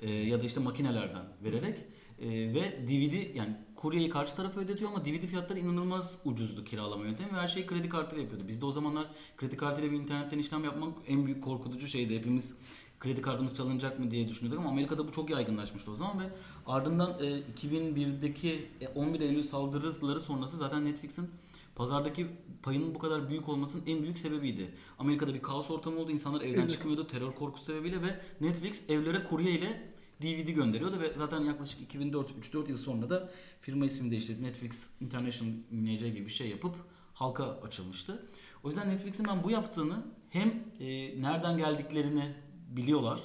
[0.00, 1.78] e, ya da işte makinelerden vererek
[2.20, 7.32] e, ve DVD yani kuryeyi karşı tarafa ödetiyor ama DVD fiyatları inanılmaz ucuzdu kiralama yöntemi
[7.32, 8.48] ve her şeyi kredi kartıyla yapıyordu.
[8.48, 12.18] Bizde o zamanlar kredi kartıyla bir internetten işlem yapmak en büyük korkutucu şeydi.
[12.18, 12.58] Hepimiz
[13.00, 16.24] kredi kartımız çalınacak mı diye düşünüyorduk ama Amerika'da bu çok yaygınlaşmıştı o zaman ve
[16.66, 21.30] ardından e, 2001'deki e, 11 Eylül saldırıları sonrası zaten Netflix'in
[21.76, 22.26] pazardaki
[22.62, 24.70] payının bu kadar büyük olmasının en büyük sebebiydi.
[24.98, 26.10] Amerika'da bir kaos ortamı oldu.
[26.10, 26.70] İnsanlar evden Evet.
[26.70, 29.88] çıkmıyordu terör korkusu sebebiyle ve Netflix evlere kurye ile
[30.22, 36.08] DVD gönderiyordu ve zaten yaklaşık 2004-3-4 yıl sonra da firma ismini değiştirip Netflix International NC
[36.08, 36.74] gibi bir şey yapıp
[37.14, 38.28] halka açılmıştı.
[38.64, 40.48] O yüzden Netflix'in ben bu yaptığını hem
[40.80, 40.86] e,
[41.22, 42.34] nereden geldiklerini
[42.70, 43.20] biliyorlar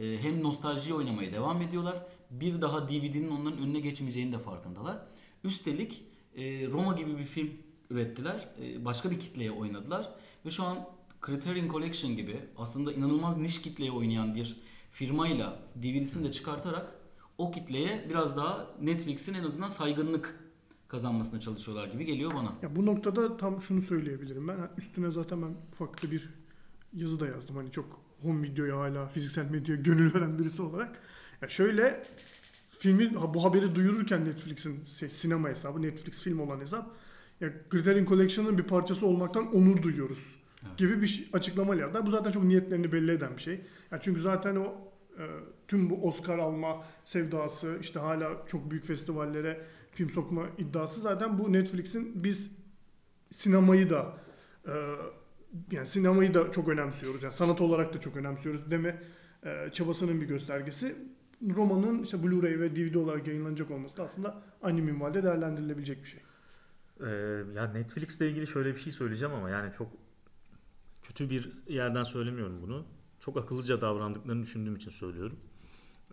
[0.00, 2.06] e, hem nostalji oynamaya devam ediyorlar.
[2.30, 4.98] Bir daha DVD'nin onların önüne geçmeyeceğini de farkındalar.
[5.44, 6.02] Üstelik
[6.36, 7.50] e, Roma gibi bir film
[7.90, 8.48] ürettiler.
[8.62, 10.10] E, başka bir kitleye oynadılar.
[10.46, 10.78] Ve şu an
[11.26, 14.56] Criterion Collection gibi aslında inanılmaz niş kitleye oynayan bir
[14.90, 16.92] firmayla DVD'sini de çıkartarak
[17.38, 20.34] o kitleye biraz daha Netflix'in en azından saygınlık
[20.88, 22.52] kazanmasına çalışıyorlar gibi geliyor bana.
[22.62, 24.56] Ya bu noktada tam şunu söyleyebilirim ben.
[24.78, 26.30] Üstüne zaten ben ufak da bir
[26.92, 27.56] yazı da yazdım.
[27.56, 31.00] Hani çok home videoya hala fiziksel medyaya gönül veren birisi olarak.
[31.42, 32.06] Ya şöyle
[32.78, 36.90] filmin ha- bu haberi duyururken Netflix'in şey, sinema hesabı, Netflix film olan hesap
[37.40, 40.78] ya Criterion Collection'ın bir parçası olmaktan onur duyuyoruz Evet.
[40.78, 42.06] gibi bir şey- açıklama yaptılar.
[42.06, 43.60] Bu zaten çok niyetlerini belli eden bir şey.
[43.90, 44.64] Ya çünkü zaten o
[45.18, 45.24] e,
[45.68, 49.60] tüm bu Oscar alma sevdası işte hala çok büyük festivallere
[49.92, 52.50] film sokma iddiası zaten bu Netflix'in biz
[53.36, 54.16] sinemayı da
[54.66, 54.72] e,
[55.70, 57.22] yani sinemayı da çok önemsiyoruz.
[57.22, 59.02] Yani sanat olarak da çok önemsiyoruz deme
[59.44, 60.96] e, çabasının bir göstergesi.
[61.56, 66.20] Romanın işte Blu-ray ve DVD olarak yayınlanacak olması da aslında aynı minvalde değerlendirilebilecek bir şey.
[67.00, 67.06] Ee,
[67.54, 69.88] ya Netflix'le ilgili şöyle bir şey söyleyeceğim ama yani çok
[71.10, 72.84] kötü bir yerden söylemiyorum bunu.
[73.20, 75.40] Çok akıllıca davrandıklarını düşündüğüm için söylüyorum.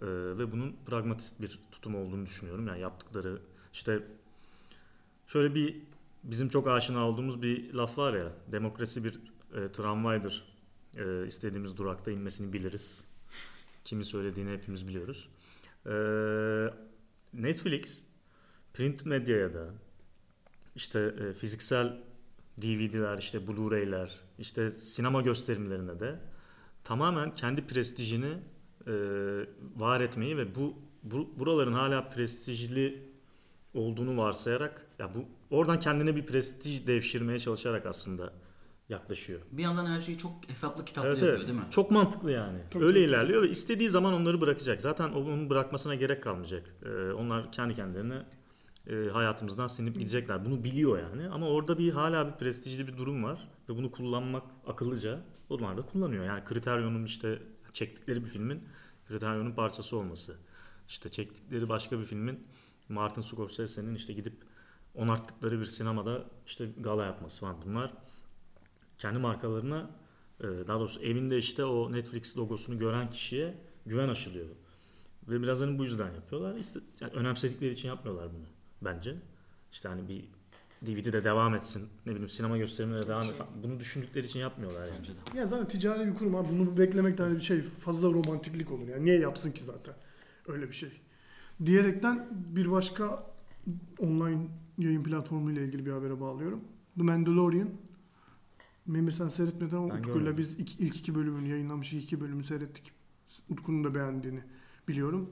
[0.02, 2.68] Ee, ve bunun pragmatist bir tutum olduğunu düşünüyorum.
[2.68, 3.42] Yani yaptıkları
[3.74, 4.04] işte
[5.28, 5.84] şöyle bir
[6.24, 9.20] bizim çok aşina olduğumuz bir laf var ya demokrasi bir
[9.56, 10.44] e, tramvaydır.
[10.96, 13.08] E, istediğimiz durakta inmesini biliriz.
[13.86, 15.30] Kimi söylediğini hepimiz biliyoruz.
[15.86, 15.94] E,
[17.34, 18.02] Netflix
[18.74, 19.74] print medyaya da
[20.76, 22.07] işte e, fiziksel
[22.62, 26.20] DVD'ler, işte Blu-ray'ler, işte sinema gösterimlerine de
[26.84, 28.34] tamamen kendi prestijini
[28.88, 28.94] e,
[29.76, 33.08] var etmeyi ve bu, bu buraların hala prestijli
[33.74, 38.34] olduğunu varsayarak ya bu oradan kendine bir prestij devşirmeye çalışarak aslında
[38.90, 39.40] yaklaşıyor.
[39.52, 41.48] Bir yandan her şeyi çok hesaplı kitaplı Evet, yapıyor evet.
[41.48, 41.66] değil mi?
[41.72, 42.60] Çok mantıklı yani.
[42.72, 43.10] Tabii, Öyle tabii.
[43.10, 44.82] ilerliyor ve istediği zaman onları bırakacak.
[44.82, 46.76] Zaten onun bırakmasına gerek kalmayacak.
[46.86, 48.26] Ee, onlar kendi kendilerine
[48.90, 50.46] e, hayatımızdan sinip gidecekler.
[50.46, 51.30] Bunu biliyor yani.
[51.30, 55.20] Ama orada bir hala bir prestijli bir durum var ve bunu kullanmak akıllıca.
[55.50, 56.26] Onlar da kullanıyor.
[56.26, 57.42] Yani kriteryonun işte
[57.74, 58.64] çektikleri bir filmin
[59.08, 60.38] kriteryonun parçası olması.
[60.88, 62.48] İşte çektikleri başka bir filmin
[62.90, 64.34] Martin Scorsese'nin işte gidip
[64.96, 67.56] onarttıkları bir sinemada işte gala yapması falan.
[67.66, 67.94] Bunlar
[68.98, 69.90] kendi markalarına
[70.40, 74.48] e, daha doğrusu evinde işte o Netflix logosunu gören kişiye güven aşılıyor.
[75.28, 76.56] Ve biraz hani bu yüzden yapıyorlar.
[76.56, 79.16] İşte yani önemsedikleri için yapmıyorlar bunu bence.
[79.72, 80.26] İşte hani bir
[80.86, 83.46] DVD'de devam etsin, ne bileyim sinema gösterimine de devam etsin.
[83.64, 84.98] Bunu düşündükleri için yapmıyorlar yani.
[85.00, 85.38] Bence de.
[85.40, 88.88] Ya zaten ticari bir kurum abi bunu beklemekten hani bir şey fazla romantiklik olur.
[88.88, 89.94] Yani niye yapsın ki zaten
[90.48, 90.90] öyle bir şey.
[91.66, 93.24] Diyerekten bir başka
[94.00, 96.62] online yayın platformu ile ilgili bir habere bağlıyorum.
[96.98, 97.70] The Mandalorian.
[98.86, 102.92] Memir sen seyretmedin ama Ben Utku'yla biz iki- ilk iki bölümünü yayınlamış iki bölümü seyrettik.
[103.50, 104.40] Utku'nun da beğendiğini
[104.88, 105.30] biliyorum.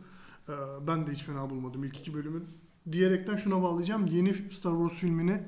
[0.49, 0.53] Ee,
[0.87, 2.43] ben de hiç fena bulmadım ilk iki bölümün.
[2.91, 4.05] Diyerekten şuna bağlayacağım.
[4.07, 5.41] Yeni Star Wars filmini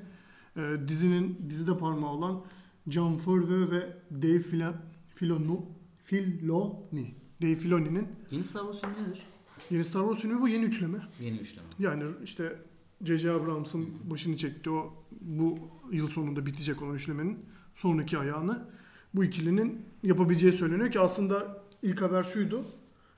[0.58, 2.44] e, dizinin dizide parmağı olan
[2.88, 4.74] John Favreau ve Dave Fila,
[5.16, 5.60] Filoni,
[6.04, 9.24] Filoni, Dave Filoni'nin Yeni Star Wars filmi nedir?
[9.72, 10.98] yeni Star Wars filmi bu yeni üçleme.
[11.22, 11.68] Yeni üçleme.
[11.80, 12.56] Yani işte
[13.04, 13.32] J.J.
[13.32, 15.60] Abrams'ın başını çekti o bu
[15.92, 17.40] yıl sonunda bitecek olan üçlemenin
[17.76, 18.66] sonraki ayağını
[19.14, 22.66] bu ikilinin yapabileceği söyleniyor ki aslında ilk haber şuydu.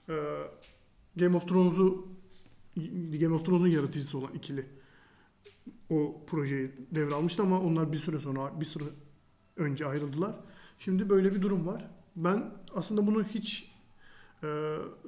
[0.10, 0.14] Ee,
[1.16, 2.08] Game of Thrones'u
[3.20, 4.66] Game of Thrones'un yaratıcısı olan ikili
[5.90, 8.84] o projeyi devralmıştı ama onlar bir süre sonra bir süre
[9.58, 10.36] önce ayrıldılar.
[10.80, 11.88] Şimdi böyle bir durum var.
[12.16, 13.72] Ben aslında bunu hiç
[14.44, 14.48] e,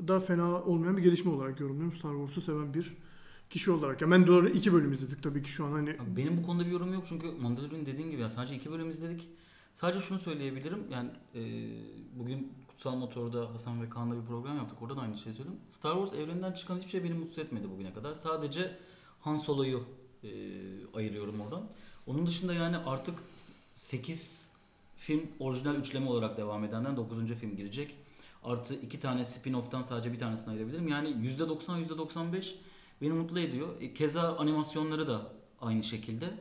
[0.08, 1.98] da fena olmayan bir gelişme olarak yorumluyorum.
[1.98, 2.94] Star Wars'u seven bir
[3.50, 4.02] kişi olarak.
[4.02, 6.94] Ya Mandalorian'ı iki bölüm izledik tabii ki şu an hani Benim bu konuda bir yorum
[6.94, 9.28] yok çünkü Mandalorian dediğin gibi yani sadece iki bölüm izledik.
[9.74, 11.42] Sadece şunu söyleyebilirim yani e,
[12.20, 15.60] bugün Kutsal Motor'da Hasan ve Kaan'la bir program yaptık orada da aynı şeyi söyledim.
[15.70, 18.14] Star Wars evreninden çıkan hiçbir şey beni mutsuz etmedi bugüne kadar.
[18.14, 18.78] Sadece
[19.20, 19.84] Han Solo'yu
[20.24, 20.30] e,
[20.96, 21.64] ayırıyorum oradan.
[22.08, 23.16] Onun dışında yani artık
[23.76, 24.50] 8
[24.98, 27.26] film orijinal üçleme olarak devam edenden 9.
[27.26, 27.96] film girecek.
[28.44, 30.88] Artı iki tane spin-off'tan sadece bir tanesini ayırabilirim.
[30.88, 32.56] Yani %90 %95
[33.02, 33.82] beni mutlu ediyor.
[33.82, 36.34] E, Keza animasyonları da aynı şekilde.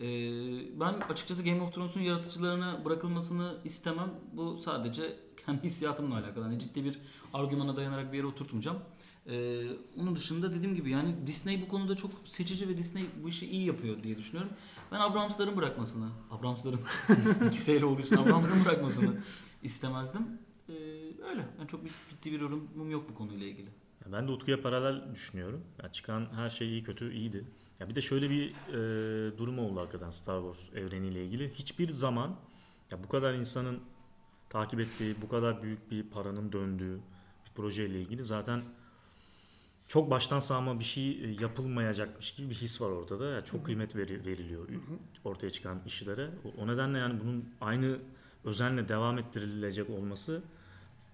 [0.00, 4.10] Ee, ben açıkçası Game of Thrones'un yaratıcılarına bırakılmasını istemem.
[4.32, 5.16] Bu sadece
[5.50, 6.44] kendi hissiyatımla alakalı.
[6.44, 6.98] Hani ciddi bir
[7.34, 8.78] argümana dayanarak bir yere oturtmayacağım.
[9.26, 9.62] Ee,
[10.00, 13.66] onun dışında dediğim gibi yani Disney bu konuda çok seçici ve Disney bu işi iyi
[13.66, 14.52] yapıyor diye düşünüyorum.
[14.92, 16.80] Ben Abrams'ların bırakmasını, Abrams'ların
[17.46, 19.14] ikisiyle olduğu için Abrams'ın bırakmasını
[19.62, 20.22] istemezdim.
[20.68, 20.72] Ee,
[21.30, 21.46] öyle.
[21.58, 23.68] Yani çok bir, ciddi bir yorumum yok bu konuyla ilgili.
[24.04, 25.64] Ya ben de Utku'ya paralel düşünüyorum.
[25.82, 27.44] Ya çıkan her şey iyi kötü iyiydi.
[27.80, 31.52] Ya bir de şöyle bir e, durum oldu hakikaten Star Wars evreniyle ilgili.
[31.54, 32.36] Hiçbir zaman
[32.92, 33.80] ya bu kadar insanın
[34.50, 36.98] takip ettiği, bu kadar büyük bir paranın döndüğü
[37.46, 38.62] bir projeyle ilgili zaten
[39.88, 43.26] çok baştan sağma bir şey e, yapılmayacakmış gibi bir his var ortada.
[43.30, 44.68] Ya çok kıymet veri- veriliyor
[45.24, 46.30] ortaya çıkan işlere.
[46.58, 47.98] O nedenle yani bunun aynı
[48.44, 50.42] özenle devam ettirilecek olması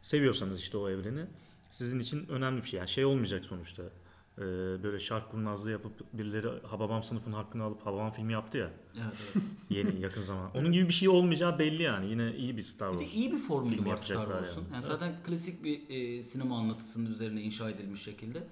[0.03, 1.27] seviyorsanız işte o evreni
[1.71, 2.79] sizin için önemli bir şey.
[2.79, 3.83] Yani şey olmayacak sonuçta.
[4.39, 4.43] Ee,
[4.83, 9.45] böyle şark kurnazlığı yapıp birileri Hababam sınıfının hakkını alıp Hababam filmi yaptı ya Evet, evet.
[9.71, 10.51] yeni yakın zaman.
[10.55, 12.11] Onun gibi bir şey olmayacağı belli yani.
[12.11, 13.17] Yine iyi bir Star Bir de Wars.
[13.17, 14.61] iyi bir formülü film var Star Wars'un.
[14.63, 14.73] yani.
[14.73, 14.83] Yani.
[14.83, 18.43] zaten klasik bir e, sinema anlatısının üzerine inşa edilmiş şekilde.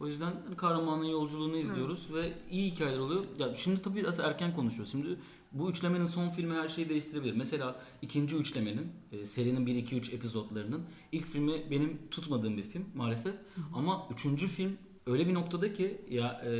[0.00, 3.24] O yüzden kahramanın yolculuğunu izliyoruz ve iyi hikayeler oluyor.
[3.38, 4.92] Ya şimdi tabii biraz erken konuşuyoruz.
[4.92, 5.16] Şimdi
[5.52, 7.36] bu üçlemenin son filmi her şeyi değiştirebilir.
[7.36, 12.84] Mesela ikinci üçlemenin, e, serinin 1 2 3 epizodlarının ilk filmi benim tutmadığım bir film
[12.94, 13.34] maalesef.
[13.74, 14.76] Ama üçüncü film
[15.08, 16.50] öyle bir noktada ki ya e,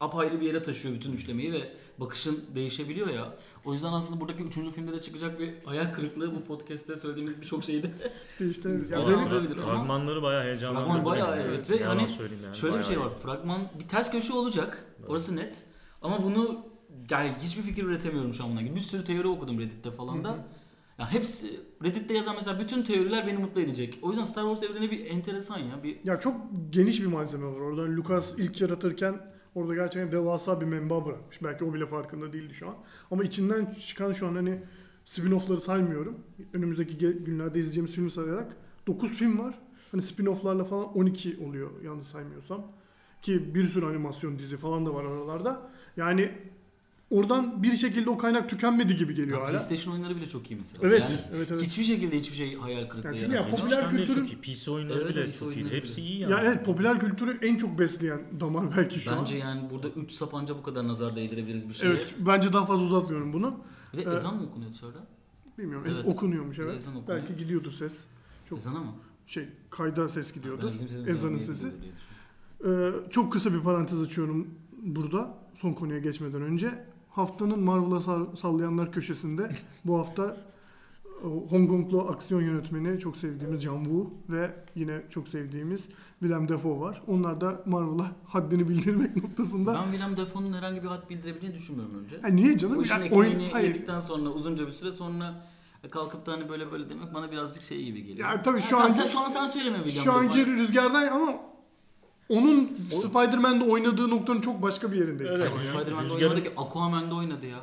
[0.00, 3.32] apayrı bir yere taşıyor bütün üçlemeyi ve bakışın değişebiliyor ya.
[3.64, 7.68] O yüzden aslında buradaki üçüncü filmde de çıkacak bir ayak kırıklığı bu podcast'te söylediğimiz birçok.
[7.68, 10.92] Ya benim- Değiştirebilir ama- Fragmanları bayağı heyecanlandırdı.
[10.92, 11.42] Fragman bayağı beni.
[11.42, 13.10] evet ve Yalan hani söyleyeyim yani, Şöyle bir şey var.
[13.10, 14.86] Fragman bir ters köşe olacak.
[15.08, 15.62] Orası net.
[16.02, 16.66] Ama bunu
[17.10, 18.76] yani hiçbir fikir üretemiyorum şu an ilgili.
[18.76, 20.38] Bir sürü teori okudum Reddit'te falan da.
[20.98, 23.98] Ya hepsi Reddit'te yazan mesela bütün teoriler beni mutlu edecek.
[24.02, 25.82] O yüzden Star Wars evreni bir enteresan ya.
[25.82, 26.36] Bir Ya çok
[26.70, 27.60] geniş bir malzeme var.
[27.60, 29.20] Oradan Lucas ilk yaratırken
[29.54, 31.42] orada gerçekten devasa bir menba bırakmış.
[31.42, 32.74] Belki o bile farkında değildi şu an.
[33.10, 34.62] Ama içinden çıkan şu an hani
[35.06, 36.18] spin-off'ları saymıyorum.
[36.52, 38.56] Önümüzdeki günlerde izleyeceğimiz filmi sayarak
[38.86, 39.54] 9 film var.
[39.92, 42.72] Hani spin-off'larla falan 12 oluyor yanlış saymıyorsam.
[43.22, 45.70] Ki bir sürü animasyon dizi falan da var aralarda.
[45.96, 46.30] Yani
[47.10, 49.50] oradan bir şekilde o kaynak tükenmedi gibi geliyor ya hala.
[49.50, 50.88] PlayStation oyunları bile çok iyi mesela.
[50.88, 51.62] Evet, Yani evet, evet.
[51.66, 53.58] hiçbir şekilde hiçbir şey hayal kırıklığı Yani çünkü yaratmıyor.
[53.58, 54.40] ya popüler kültürün- çok iyi.
[54.54, 55.56] PC oyunları Evet, bile PC çok iyi.
[55.56, 56.32] oyunları Hepsi iyi yani.
[56.32, 59.18] Ya evet popüler kültürü en çok besleyen damar belki şu an.
[59.20, 61.86] Bence yani burada 3 sapanca bu kadar nazar değdirebiliriz bir şeye.
[61.86, 63.54] Evet bence daha fazla uzatmıyorum bunu.
[63.92, 64.16] Bir de Evet.
[64.18, 65.06] ezan mı okunuyor dışarıda?
[65.58, 65.86] Bilmiyorum.
[65.94, 66.04] Evet.
[66.06, 66.76] Okunuyormuş evet.
[66.76, 67.22] Ezan okunuyor.
[67.22, 67.92] Belki gidiyordur ses.
[68.48, 68.92] Çok- Ezana mı?
[69.26, 70.62] Şey kayda ses gidiyordur.
[70.66, 71.62] Ben bizim sesimiz Ezanın ezan sesi.
[71.62, 73.04] diye düşünüyorum.
[73.06, 74.48] Ee, çok kısa bir parantez açıyorum
[74.82, 76.84] burada son konuya geçmeden önce.
[77.16, 78.00] Haftanın Marvel'a
[78.36, 79.50] sallayanlar köşesinde
[79.84, 80.36] bu hafta
[81.22, 85.84] e, Hong Konglu aksiyon yönetmeni çok sevdiğimiz John Woo ve yine çok sevdiğimiz
[86.20, 87.02] Willem Dafoe var.
[87.06, 89.74] Onlar da Marvel'a haddini bildirmek noktasında.
[89.74, 92.20] Ben Willem Dafoe'nun herhangi bir had bildirebileceğini düşünmüyorum önce.
[92.22, 92.76] Ha, niye canım?
[92.76, 93.68] Bu işin Yani oyun, hayır.
[93.68, 95.44] yedikten sonra uzunca bir süre sonra
[95.90, 98.28] kalkıp da hani böyle böyle demek bana birazcık şey gibi geliyor.
[98.28, 101.32] Ya tabii şu Ha, an sen, şu an sen söyleme William şu anki rüzgardan ama
[102.28, 105.32] onun Spider-Man'de oynadığı noktanın çok başka bir yerindeyiz.
[105.32, 105.42] Evet.
[105.48, 105.72] şu an ya.
[105.80, 107.58] Spider-Man'de Rüzgarın- oynadı ki Aquaman'de oynadı ya.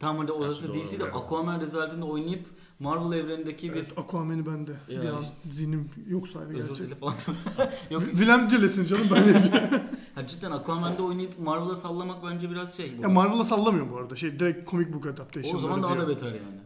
[0.00, 1.14] Tamam hadi orası DC'de evet.
[1.16, 2.46] Aquaman rezaletinde oynayıp
[2.80, 6.86] Marvel evrenindeki bir Evet, Aquaman'i ben de Ya bir an zihnim yok saydı özür gerçek.
[6.86, 7.14] dile falan.
[7.90, 9.60] Yok Willem dilesin canım ben de.
[10.14, 12.92] ha, cidden Aquaman'de oynayıp Marvel'a sallamak bence biraz şey.
[13.02, 14.16] ya Marvel'a sallamıyor bu arada.
[14.16, 16.06] Şey direkt comic book adaptation'ları o zaman daha diyor.
[16.06, 16.60] da beter yani.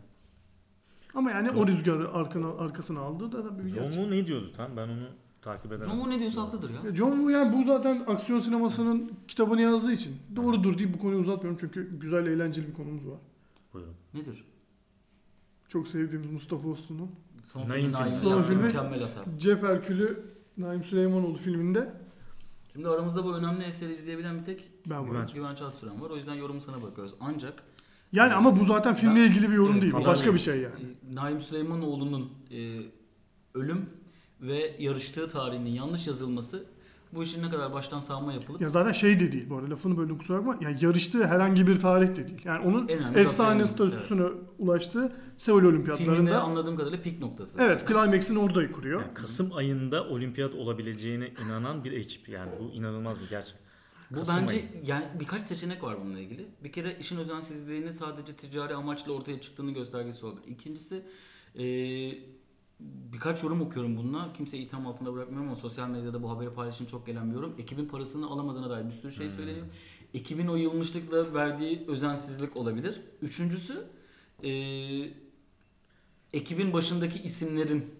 [1.14, 3.92] Ama yani o rüzgarı arkana, arkasına aldı da tabii bir John gerçek.
[3.92, 4.76] Woo ne diyordu tam?
[4.76, 5.02] Ben onu
[5.42, 5.84] takip edemedim.
[5.90, 6.80] John Woo ne diyorsa haklıdır ya.
[6.84, 11.18] Ya John Woo yani bu zaten aksiyon sinemasının kitabını yazdığı için doğrudur deyip bu konuyu
[11.18, 13.18] uzatmıyorum çünkü güzel eğlenceli bir konumuz var.
[13.74, 13.94] Buyurun.
[14.14, 14.44] Nedir?
[15.68, 17.10] Çok sevdiğimiz Mustafa Uslu'nun
[17.44, 18.10] Son Naim filmi.
[18.10, 19.24] Son filmi- mükemmel hata.
[19.38, 20.24] Cep Herkülü
[20.58, 21.92] Naim Süleymanoğlu filminde
[22.72, 25.12] Şimdi aramızda bu önemli eseri izleyebilen bir tek ben varım.
[25.12, 25.32] Güvenç.
[25.34, 26.10] Güvenç Altıran var.
[26.10, 27.14] O yüzden yorumu sana bırakıyoruz.
[27.20, 27.62] Ancak
[28.12, 29.92] Yani ama bu zaten filmle ilgili bir yorum Evet, değil.
[29.92, 30.74] Bu yani- başka bir şey yani.
[31.10, 32.80] e, Naim Süleymanoğlu'nun e,
[33.54, 33.90] ölüm
[34.42, 36.64] ve yarıştığı tarihinin yanlış yazılması
[37.14, 39.96] bu işin ne kadar baştan savma yapılıp Ya zaten şey de değil bu arada lafını
[39.96, 40.68] böldüm kusura bakma.
[40.68, 42.40] Yani yarıştığı herhangi bir tarih de değil.
[42.44, 44.22] Yani onun efsane statüsüne
[44.58, 47.58] ulaştığı Seul filminde Olimpiyatlarında anladığım kadarıyla pik noktası.
[47.62, 49.00] evet Climax'ini orada kuruyor.
[49.00, 53.54] Yani Kasım ayında olimpiyat olabileceğine inanan bir ekip yani bu inanılmaz bir gerçek.
[54.10, 54.64] Bu Kasım bence ayı.
[54.86, 56.46] yani birkaç seçenek var bununla ilgili.
[56.64, 60.46] Bir kere işin özensizliğini sadece ticari amaçla ortaya çıktığını göstergesi olabilir.
[60.48, 61.02] İkincisi
[61.54, 61.64] e,
[63.12, 64.32] birkaç yorum okuyorum bununla.
[64.32, 67.54] Kimseyi itham altında bırakmıyorum ama sosyal medyada bu haberi paylaşın çok gelen bir yorum.
[67.58, 69.36] Ekibin parasını alamadığına dair bir sürü şey Hmm.
[69.36, 69.66] söyleniyor.
[70.14, 73.00] Ekibin o yılmışlıkla verdiği özensizlik olabilir.
[73.22, 73.84] Üçüncüsü
[74.44, 74.50] e,
[76.32, 77.94] ekibin başındaki isimlerin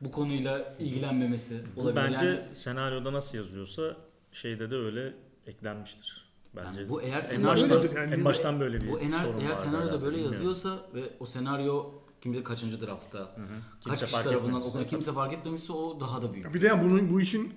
[0.00, 1.96] bu konuyla ilgilenmemesi olabilir.
[1.96, 3.96] bence Yani- senaryoda nasıl yazıyorsa
[4.32, 5.14] şeyde de öyle
[5.46, 6.28] eklenmiştir.
[6.56, 6.80] Bence.
[6.80, 8.14] Yani bu eğer en senaryoda- baştan, Öyledir yani.
[8.14, 10.32] en baştan böyle bir Bu ener, sorun eğer senaryoda böyle bilmiyorum.
[10.32, 13.28] yazıyorsa ve o senaryo kim bilir kaçıncı draftta, Hı hı.
[13.28, 16.54] kaç Kimse kişi fark tarafından okunuyor, kimse fark etmemişse o daha da büyük.
[16.54, 17.54] Bir de yani bunun bu işin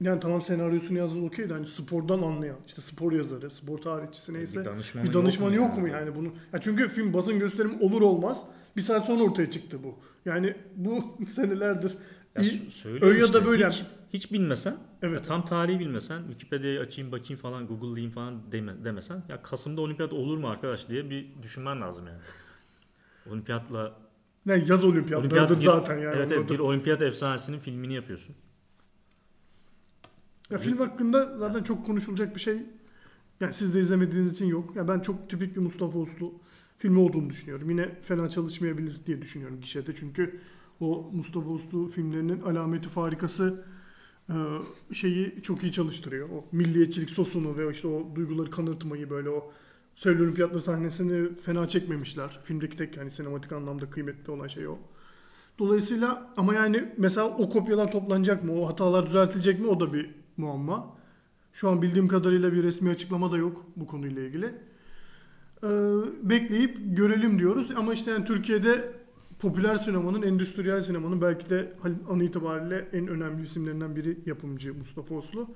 [0.00, 4.60] yani tamam senaryosunu yazdı okey de hani spordan anlayan işte spor yazarı, spor tarihçisi neyse
[4.60, 5.96] Bir danışmanı, bir danışmanı yok, mu yani?
[6.08, 6.28] yani bunu?
[6.52, 8.42] Ya çünkü film basın gösterimi olur olmaz
[8.76, 9.94] bir saat sonra ortaya çıktı bu.
[10.24, 11.96] Yani bu senelerdir
[12.36, 15.14] Ya iyi- sö- söylüyorum Ö ya da işte, böyle hiç, hiç bilmesen, Evet.
[15.20, 20.12] ya tam tarihi bilmesen, Wikipedia'yı açayım bakayım falan, Google'layayım falan deme, demesen, ya Kasım'da olimpiyat
[20.12, 22.18] olur mu arkadaş diye bir düşünmen lazım yani.
[23.30, 23.98] Olimpiyatla,
[24.46, 26.16] yani yaz olimpiyatlarıdır bir- zaten yani.
[26.16, 28.34] evet, evet bir olimpiyat efsanesinin filmini yapıyorsun.
[30.50, 32.62] Ya film hakkında zaten çok konuşulacak bir şey
[33.40, 34.76] yani siz de izlemediğiniz için yok.
[34.76, 36.32] Ya ben çok tipik bir Mustafa Uslu
[36.78, 37.70] filmi olduğunu düşünüyorum.
[37.70, 39.94] Yine fena çalışmayabilir diye düşünüyorum gişede.
[39.94, 40.40] Çünkü
[40.80, 43.64] o Mustafa Uslu filmlerinin alameti farikası
[44.28, 44.34] e,
[44.94, 46.28] şeyi çok iyi çalıştırıyor.
[46.28, 49.52] O milliyetçilik sosunu ve işte o duyguları kanırtmayı böyle o
[49.94, 52.40] Seul Olimpiyatları sahnesini fena çekmemişler.
[52.44, 54.78] Filmdeki tek yani sinematik anlamda kıymetli olan şey o.
[55.58, 58.60] Dolayısıyla ama yani mesela o kopyalar toplanacak mı?
[58.60, 59.66] O hatalar düzeltilecek mi?
[59.66, 60.96] O da bir muamma.
[61.52, 64.46] Şu an bildiğim kadarıyla bir resmi açıklama da yok bu konuyla ilgili.
[65.64, 65.68] Ee,
[66.22, 67.70] bekleyip görelim diyoruz.
[67.76, 68.92] Ama işte yani Türkiye'de
[69.38, 71.72] popüler sinemanın, endüstriyel sinemanın belki de
[72.10, 75.48] an itibariyle en önemli isimlerinden biri yapımcı Mustafa Oslu.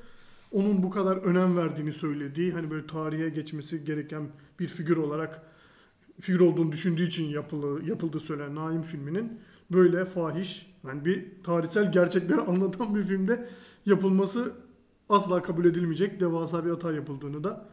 [0.53, 4.29] Onun bu kadar önem verdiğini söylediği, hani böyle tarihe geçmesi gereken
[4.61, 5.43] bir figür olarak
[6.21, 12.41] figür olduğunu düşündüğü için yapılı, yapıldığı söylenen Naim filminin böyle fahiş, yani bir tarihsel gerçekleri
[12.47, 13.49] anlatan bir filmde
[13.87, 14.53] yapılması
[15.09, 17.69] asla kabul edilmeyecek devasa bir hata yapıldığını da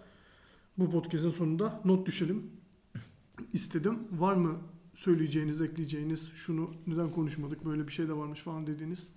[0.78, 2.44] bu podcast'in sonunda not düşelim
[3.54, 4.00] istedim.
[4.12, 4.58] Var mı
[4.94, 9.12] söyleyeceğiniz, ekleyeceğiniz, şunu neden konuşmadık, böyle bir şey de varmış falan dediğiniz?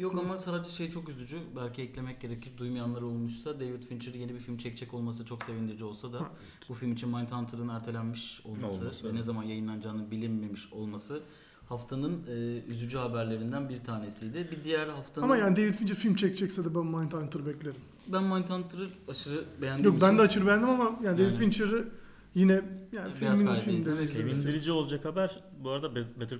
[0.00, 1.38] Yok ama sadece şey çok üzücü.
[1.56, 2.52] Belki eklemek gerekir.
[2.58, 6.20] Duymayanlar olmuşsa David Fincher yeni bir film çekecek olması çok sevindirici olsa da
[6.68, 11.22] bu film için Mindhunter'ın ertelenmiş olması, Olması, ve ne zaman yayınlanacağını bilinmemiş olması
[11.68, 14.48] haftanın e, üzücü haberlerinden bir tanesiydi.
[14.52, 17.80] Bir diğer haftanın Ama yani David Fincher film çekecekse de ben Mindhunter beklerim.
[18.08, 21.88] ben Mindhunter'ı aşırı beğendiğim Yok ben için de aşırı beğendim ama yani David Yani- Fincher'ı
[22.34, 22.52] yine
[22.92, 24.06] yani Biraz filmin beklerim.
[24.06, 26.38] Sevindirici olacak haber bu arada Be- Better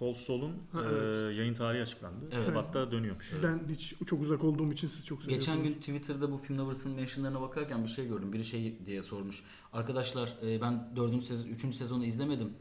[0.00, 1.38] Call Saul'un e, evet.
[1.38, 2.24] yayın tarihi açıklandı.
[2.32, 2.46] Evet.
[2.46, 3.32] Şubat'ta dönüyormuş.
[3.42, 5.56] Ben hiç çok uzak olduğum için siz çok seviyorsunuz.
[5.56, 8.32] Geçen gün Twitter'da bu film Lovers'ın mentionlarına bakarken bir şey gördüm.
[8.32, 9.42] Biri şey diye sormuş.
[9.72, 11.24] Arkadaşlar e, ben 4.
[11.24, 11.74] sezon, 3.
[11.74, 12.52] sezonu izlemedim.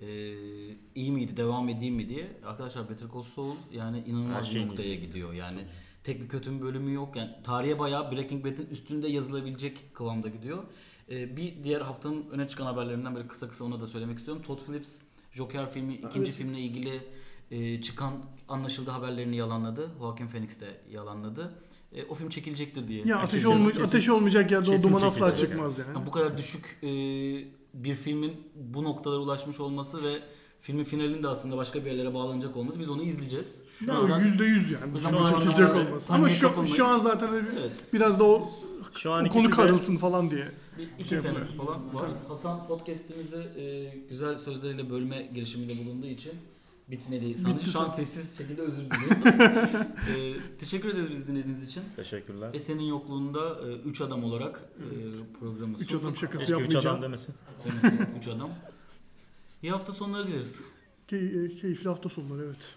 [0.00, 0.06] E,
[0.94, 2.36] iyi miydi, devam edeyim mi diye.
[2.46, 5.06] Arkadaşlar Better Call Saul yani inanılmaz bir noktaya izledim.
[5.06, 5.32] gidiyor.
[5.32, 5.60] Yani
[6.04, 7.16] tek bir kötü bir bölümü yok.
[7.16, 10.64] Yani tarihe bayağı Breaking Bad'in üstünde yazılabilecek kıvamda gidiyor.
[11.10, 14.42] E, bir diğer haftanın öne çıkan haberlerinden böyle kısa kısa ona da söylemek istiyorum.
[14.46, 14.96] Todd Phillips
[15.32, 16.34] Joker filmi ikinci Evet.
[16.34, 17.00] filmle ilgili
[17.50, 18.12] e, çıkan
[18.48, 19.90] anlaşıldığı haberlerini yalanladı.
[19.98, 21.52] Joaquin Phoenix de yalanladı.
[21.92, 23.02] E, o film çekilecektir diye.
[23.06, 25.88] Ya ateş, kesin- olma- kesin- ateş olmayacak yerde o duman asla çıkmaz yani.
[25.96, 26.86] Yani bu kadar düşük e,
[27.74, 30.22] bir filmin bu noktalara ulaşmış olması ve
[30.60, 33.62] filmin finalinin de aslında başka bir yerlere bağlanacak olması biz onu izleyeceğiz.
[33.86, 34.84] Ya O yüzden- yüzde yüz yani.
[34.94, 36.12] Bu bu çekilecek olması.
[36.12, 37.72] Ama şu, şu an zaten Evet.
[37.92, 38.50] biraz da o,
[38.94, 40.48] Şu an ikisi konu karılsın falan diye.
[40.78, 42.10] Bir iki Şey senesi falan var.
[42.28, 46.32] Hasan podcast'imizi e, güzel sözleriyle bölme girişiminde bulunduğu için
[46.90, 47.58] bitmedi sanırım.
[47.58, 49.22] Bitti Şu an sessiz şekilde özür diliyorum.
[50.16, 51.82] e, teşekkür ederiz bizi dinlediğiniz için.
[51.96, 52.52] teşekkürler.
[52.52, 54.84] Ve senin yokluğunda 3 adam olarak e,
[55.40, 56.02] programı Üç sunduk.
[56.04, 56.86] adam şakası Keşke üç yapmayacağım.
[56.96, 57.34] adam demesin.
[57.64, 58.50] Evet, üç adam.
[59.62, 60.60] İyi hafta sonları dileriz.
[61.08, 62.74] Key- keyifli hafta sonları evet.